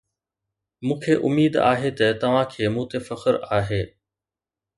[0.85, 3.83] مون کي اميد آهي ته توهان کي مون تي فخر آهي.